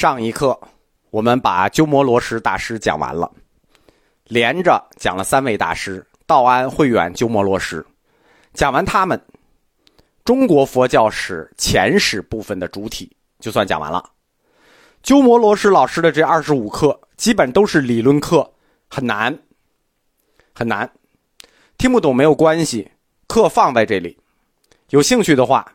[0.00, 0.58] 上一课
[1.10, 3.30] 我们把鸠摩罗什大师讲完了，
[4.24, 7.84] 连着讲了三位大师：道安、慧远、鸠摩罗什。
[8.54, 9.22] 讲完他们，
[10.24, 14.02] 中国佛教史前史部分的主体就算讲完了。
[15.02, 18.54] 鸠摩罗什老师的这二十五课基本都是理论课，
[18.88, 19.38] 很难，
[20.54, 20.90] 很难，
[21.76, 22.90] 听不懂没有关系，
[23.26, 24.18] 课放在这里，
[24.88, 25.74] 有兴趣的话，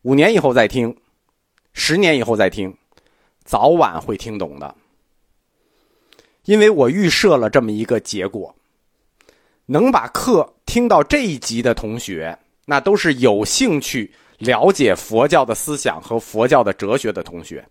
[0.00, 0.96] 五年以后再听，
[1.74, 2.74] 十年以后再听。
[3.46, 4.74] 早晚会听懂的，
[6.46, 8.52] 因为我预设了这么一个结果：
[9.66, 17.64] 能把课听到这一集的同学，那都是有兴趣了解佛教的思想和佛教的哲学的同学。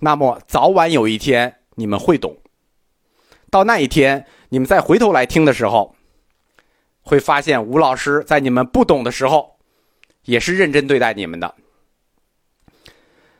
[0.00, 2.36] 那么早晚有一天你们会懂，
[3.50, 5.94] 到那一天你们再回头来听的时候，
[7.00, 9.56] 会发现吴老师在你们不懂的时候，
[10.24, 11.54] 也是认真对待你们的。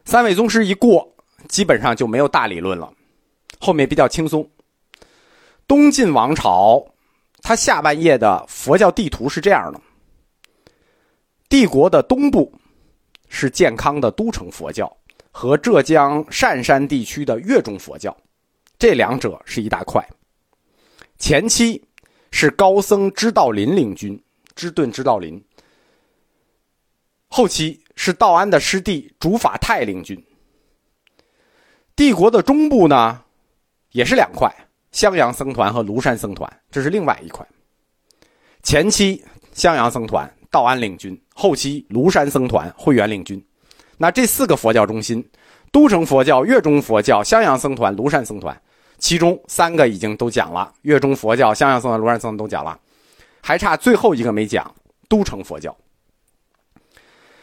[0.05, 1.10] 三位宗师一过。
[1.48, 2.93] 基本上就没有大理论了，
[3.61, 4.49] 后面比较轻松。
[5.66, 6.85] 东晋王朝，
[7.43, 9.80] 它下半叶的佛教地图是这样的：
[11.49, 12.52] 帝国的东部
[13.29, 14.95] 是健康的都城佛教
[15.30, 18.16] 和浙江善山地区的越中佛教，
[18.79, 20.07] 这两者是一大块。
[21.18, 21.83] 前期
[22.30, 24.21] 是高僧知道林领军，
[24.55, 25.40] 知顿知道林；
[27.29, 30.23] 后期是道安的师弟竺法泰领军。
[31.96, 33.20] 帝国的中部呢，
[33.92, 34.52] 也是两块：
[34.90, 37.46] 襄阳僧团和庐山僧团，这是另外一块。
[38.64, 43.40] 前期襄阳僧团道安领军，后期庐山僧团慧远领军。
[43.96, 45.24] 那这四个佛教中心：
[45.70, 48.60] 都城佛教、越中佛教、襄阳僧团、庐山僧团。
[48.98, 52.76] 其中三个已经都讲了，越中佛教、襄阳僧团、庐山僧团都讲了，
[53.40, 54.74] 还差最后一个没讲——
[55.09, 55.76] 都城佛教。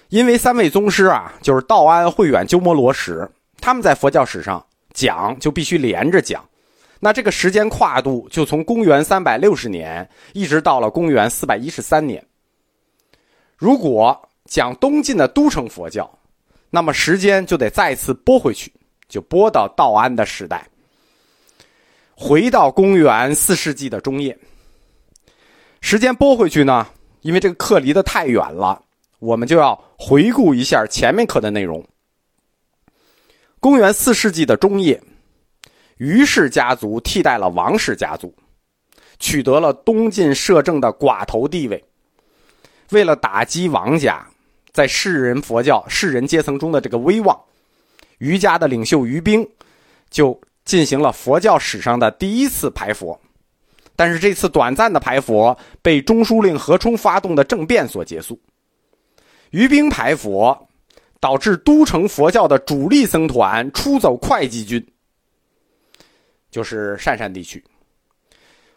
[0.09, 3.31] 因为三位宗师啊，就是道安、慧远、鸠摩罗什。
[3.61, 6.43] 他们在佛教史上讲就必须连着讲，
[6.99, 12.25] 那这个时间跨度就从公元三百六十年一直到了公元四百一十三年。
[13.55, 16.11] 如果讲东晋的都城佛教，
[16.71, 18.73] 那么时间就得再次拨回去，
[19.07, 20.67] 就拨到道安的时代，
[22.15, 24.37] 回到公元四世纪的中叶。
[25.79, 26.87] 时间拨回去呢，
[27.21, 28.81] 因为这个课离得太远了，
[29.19, 31.85] 我们就要回顾一下前面课的内容。
[33.61, 34.99] 公元四世纪的中叶，
[35.97, 38.33] 于氏家族替代了王氏家族，
[39.19, 41.85] 取得了东晋摄政的寡头地位。
[42.89, 44.27] 为了打击王家
[44.73, 47.39] 在世人佛教世人阶层中的这个威望，
[48.17, 49.47] 于家的领袖于冰
[50.09, 53.21] 就进行了佛教史上的第一次排佛。
[53.95, 58.41] 但是这次短暂的排佛被中书令何冲发动的政变所结束。
[59.51, 60.67] 于冰排佛。
[61.21, 64.85] 导致都城佛教的主力僧团出走会稽军，
[66.49, 67.63] 就是善山地区。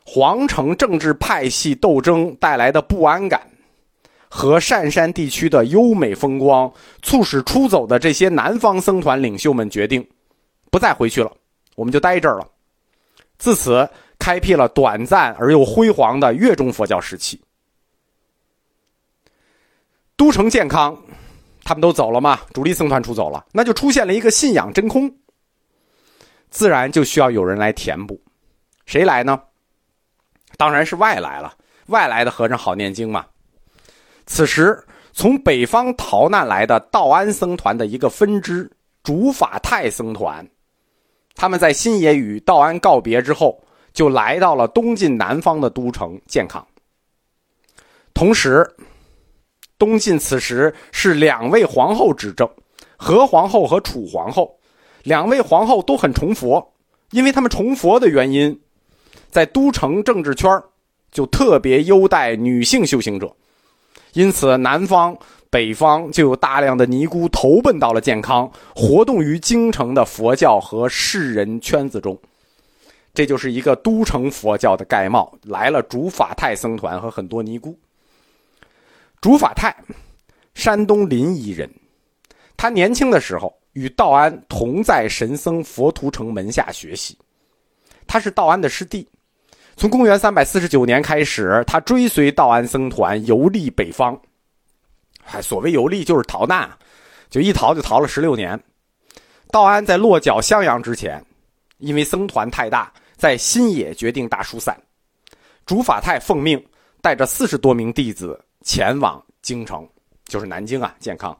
[0.04, 3.40] 皇城政治派系斗争带来的不安感，
[4.28, 10.06] 和善山地区的优美风光，促使出走的这些南方僧团领袖们决定，
[10.70, 11.32] 不再回去了，
[11.74, 12.46] 我们就待这儿了。
[13.38, 13.88] 自此，
[14.18, 17.40] 开辟了短暂而又辉煌的越中佛教时期。
[20.16, 20.96] 都城健康。
[21.64, 25.10] 他们都走了嘛，主力僧团出走了，那就出现了一个信仰真空，
[26.50, 28.20] 自然就需要有人来填补。
[28.84, 29.40] 谁来呢？
[30.58, 31.56] 当然是外来了。
[31.86, 33.24] 外来的和尚好念经嘛。
[34.26, 38.70] 此时，从北方逃难来的道安僧团的一个分支
[39.02, 40.46] 竺法泰僧团，
[41.34, 43.58] 他们在新野与道安告别之后，
[43.94, 46.66] 就来到了东晋南方的都城建康。
[48.12, 48.70] 同时。
[49.84, 52.48] 东晋此时是两位皇后执政，
[52.96, 54.56] 何皇后和楚皇后，
[55.02, 56.72] 两位皇后都很崇佛，
[57.10, 58.58] 因为他们崇佛的原因，
[59.30, 60.50] 在都城政治圈
[61.12, 63.30] 就特别优待女性修行者，
[64.14, 65.14] 因此南方、
[65.50, 72.18] 北方就有大量的尼姑投奔到了健康，活动于京城的佛教和士人圈子中，
[73.12, 77.78] 这就是一个都城佛教的盖帽，来了竺法泰僧团和很多尼姑。
[79.24, 79.74] 竺法泰，
[80.52, 81.66] 山东临沂人。
[82.58, 87.16] 他年轻的时候与道安同在神僧佛图澄门下学习，
[88.06, 89.08] 他是道安的师弟。
[89.76, 94.14] 从公元三百四十九年开始，他追随道安僧团游历北方。
[95.32, 96.70] 哎，所谓游历就是逃难，
[97.30, 98.62] 就一逃就逃了十六年。
[99.50, 101.24] 道安在落脚襄阳之前，
[101.78, 104.78] 因为僧团太大，在新野决定大疏散。
[105.64, 106.62] 竺法泰奉命
[107.00, 108.38] 带着四十多名弟子。
[108.64, 109.86] 前往京城，
[110.24, 111.38] 就是南京啊，健康。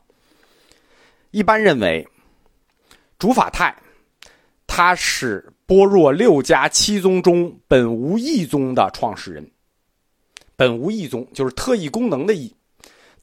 [1.31, 2.07] 一般认为，
[3.19, 3.75] 竺法泰
[4.67, 9.51] 他是般若六家七宗中本无义宗的创始人。
[10.55, 12.55] 本无义宗就是特异功能的义，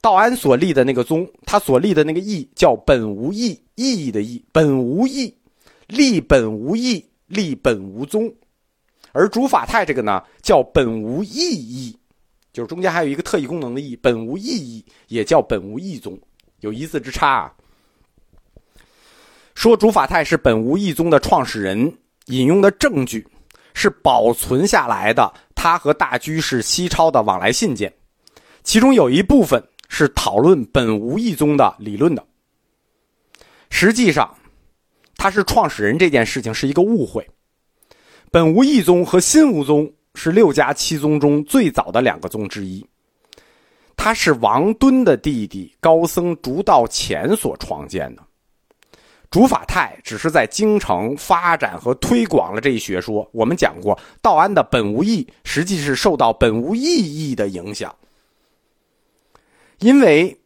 [0.01, 5.37] 道安所立的那个宗，他所立的那个义叫本无义，意义的义，本无义，
[5.87, 8.33] 立本无义，立本无宗。
[9.13, 11.97] 而主法泰这个呢，叫本无意义，
[12.53, 16.19] 就是中间还有一个特异功能的异，本无意义，也叫本无异宗，
[16.59, 17.53] 有一字之差啊。
[19.55, 23.25] 说主法泰是本无义宗的创始人，引用的证据
[23.73, 27.93] 是保存下来的他和大居士西超的往来信件，
[28.63, 32.25] 其中有一部分是讨论本无义宗的理论的。
[33.69, 34.35] 实际上，
[35.15, 37.25] 他是创始人这件事情是一个误会。
[38.31, 39.91] 本无义宗和新无宗
[40.23, 42.85] 是六家七宗中最早的两个宗之一。
[43.97, 48.21] 他是王敦的弟弟高僧竺道潜所创建的。
[49.31, 53.27] 竺法泰只是在京城发展和推广了这一学说。
[53.31, 57.95] 我们讲过，道安的本无义实际是受到本无意义的影响。
[59.79, 60.39] 因为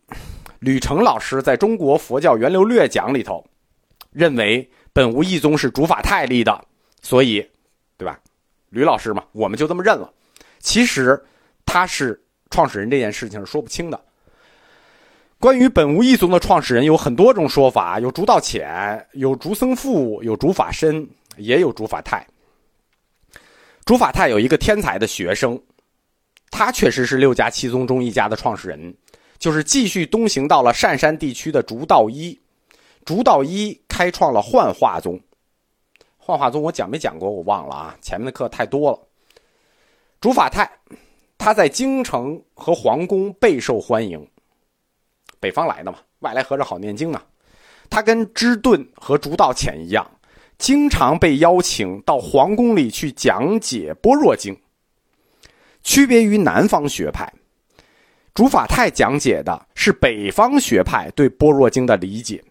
[0.59, 3.45] 吕澄老师在中国佛教源流略讲里头
[4.11, 6.65] 认为本无义宗是竺法泰立的，
[7.01, 7.45] 所以。
[7.97, 8.17] 对吧，
[8.69, 10.11] 吕老师嘛，我们就这么认了。
[10.59, 11.21] 其实
[11.65, 13.99] 他是创始人这件事情是说不清的。
[15.39, 21.07] 关于本无一宗的创始人有很多种说法，有竺道浅，有竺僧富，有竺法深，
[21.37, 22.25] 也有竺法泰。
[23.85, 25.61] 竺法泰有一个天才的学生，
[26.49, 28.95] 他确实是六家七宗中一家的创始人，
[29.37, 32.39] 就是继续东行到了善山地区的竺道一。
[33.03, 35.19] 竺道一开创了幻化宗。
[36.25, 37.29] 幻化宗我讲没讲过？
[37.29, 38.99] 我忘了啊，前面的课太多了。
[40.19, 40.67] 竺法泰，
[41.37, 44.27] 他在京城和皇宫备受欢迎。
[45.39, 47.23] 北方来的嘛，外来和尚好念经啊。
[47.91, 50.03] 他跟芝顿和竺道潜一样，
[50.57, 54.59] 经常被邀请到皇宫里去讲解般若经。
[55.83, 57.31] 区别于南方学派，
[58.33, 62.43] 竺法泰讲解的是北方学派对般若经的理解。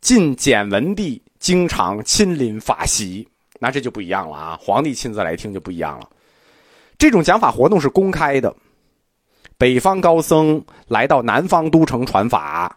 [0.00, 1.20] 晋简文帝。
[1.40, 3.26] 经常亲临法席，
[3.58, 4.58] 那这就不一样了啊！
[4.62, 6.08] 皇帝亲自来听就不一样了。
[6.98, 8.54] 这种讲法活动是公开的，
[9.56, 12.76] 北方高僧来到南方都城传法，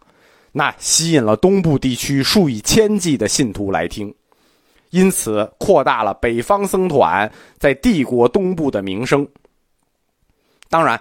[0.54, 4.16] 那吸引了东部地区数以千计的信徒来听，
[4.92, 9.28] 因此扩大了北方僧团在帝国东部的名声。
[10.70, 11.00] 当然，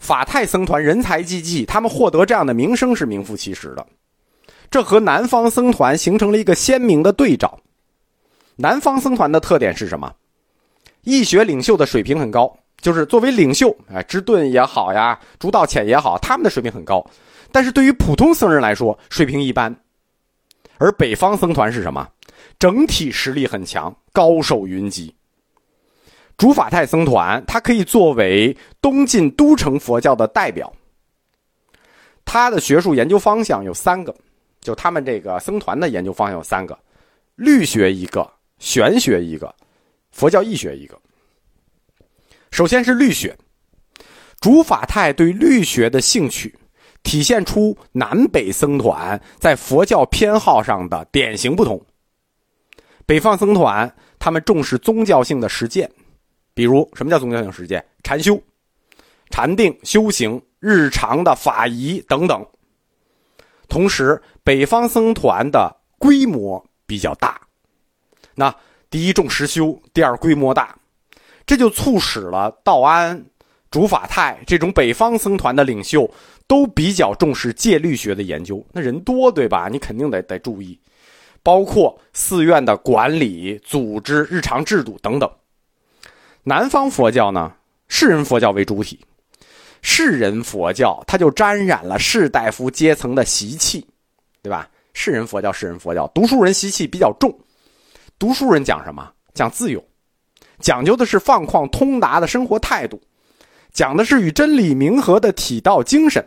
[0.00, 3.86] 法泰僧团人才济济，他们获得这样的名声是名副其实的。
[4.74, 7.60] 这和南方僧团形成了一个鲜明的对照。
[8.56, 10.12] 南方僧团的特点是什么？
[11.02, 17.08] 义学领袖的水平很高，就是作为领袖，哎，知顿也好呀，竺道潜也好，他们的水平很高。
[17.52, 19.72] 但是对于普通僧人来说，水平一般。
[20.78, 22.08] 而北方僧团是什么？
[22.58, 25.14] 整体实力很强，高手云集。
[26.36, 30.72] 竺法泰僧团，它可以作为东晋都城佛教的代表。
[32.24, 34.12] 它的学术研究方向有三个。
[34.64, 36.76] 就他们这个僧团的研究方向有三个：
[37.36, 38.28] 律学一个，
[38.58, 39.54] 玄学一个，
[40.10, 40.98] 佛教义学一个。
[42.50, 43.36] 首先是律学，
[44.40, 46.58] 竺法泰对律学的兴趣，
[47.02, 51.84] 体现出南北僧团在佛教偏好上的典型不同。
[53.04, 55.90] 北方僧团他们重视宗教性的实践，
[56.54, 57.84] 比如什么叫宗教性实践？
[58.02, 58.42] 禅修、
[59.28, 62.46] 禅定、修行、日常的法仪等等。
[63.66, 67.40] 同时，北方僧团的规模比较大，
[68.34, 68.54] 那
[68.90, 70.76] 第一重实修，第二规模大，
[71.46, 73.24] 这就促使了道安、
[73.70, 76.08] 竺法泰这种北方僧团的领袖
[76.46, 78.62] 都比较重视戒律学的研究。
[78.70, 79.68] 那人多，对吧？
[79.72, 80.78] 你肯定得得注意，
[81.42, 85.30] 包括寺院的管理、组织、日常制度等等。
[86.42, 87.54] 南方佛教呢，
[87.88, 89.00] 士人佛教为主体。
[89.80, 93.86] 士人佛教，它就沾染了士大夫阶层的习气，
[94.44, 94.68] 对吧？
[94.92, 97.34] 士人佛教，士人佛教，读书人习气比较重。
[98.18, 99.10] 读书人讲什么？
[99.32, 99.82] 讲自由，
[100.60, 103.00] 讲究的是放旷通达的生活态度，
[103.72, 106.22] 讲的是与真理冥合的体道精神。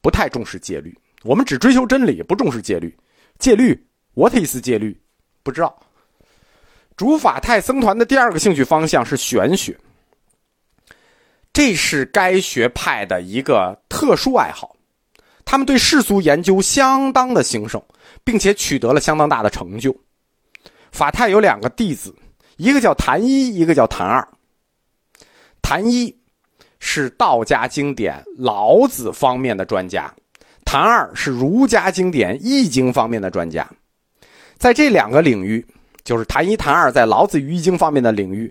[0.00, 2.96] 不太重视戒律，我们只追求真理，不重视戒律。
[3.38, 4.98] 戒律，what is 戒律？
[5.42, 5.78] 不知道。
[6.96, 9.78] 主法泰僧团的第二个兴趣方向是玄学。
[11.52, 14.74] 这是该学派的一个特殊爱好，
[15.52, 17.78] 他们对世俗研究相当的兴盛，
[18.24, 19.94] 并且取得了相当大的成就。
[20.92, 22.14] 法泰有两个弟子，
[22.56, 24.26] 一个叫谭一，一个叫谭二。
[25.60, 26.16] 谭一
[26.80, 30.10] 是道家经典老子方面的专家，
[30.64, 33.68] 谭二是儒家经典易经方面的专家。
[34.56, 35.66] 在这两个领域，
[36.02, 38.50] 就是谭一谭二在老子与易经方面的领域，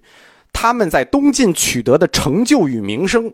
[0.54, 3.34] 他们在东晋取得的成就与名声，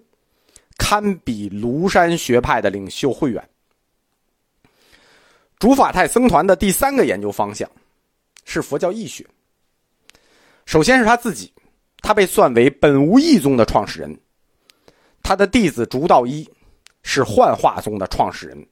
[0.78, 3.46] 堪比庐山学派的领袖慧远。
[5.60, 7.68] 竺法泰僧团的第三个研究方向
[8.46, 9.26] 是佛教义学。
[10.68, 11.52] 首先是他自己，
[12.02, 14.20] 他被算为本无义宗的创始人。
[15.24, 16.48] 他的弟子竺道一
[17.02, 18.68] 是幻化宗的创始人。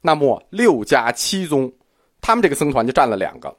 [0.00, 1.72] 那么六家七宗，
[2.20, 3.56] 他们这个僧团就占了两个。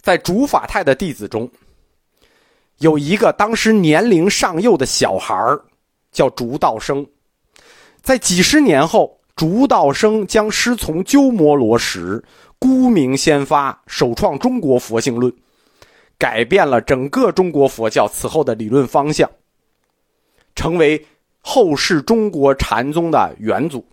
[0.00, 1.50] 在竺法泰的弟子中，
[2.78, 5.34] 有一个当时年龄尚幼的小孩
[6.12, 7.04] 叫竺道生。
[8.02, 9.12] 在几十年后。
[9.36, 12.24] 竺道生将师从鸠摩罗什，
[12.58, 15.30] 孤名先发，首创中国佛性论，
[16.18, 19.30] 改变了整个中国佛教此后的理论方向，
[20.54, 21.06] 成为
[21.42, 23.84] 后世中国禅宗的元祖。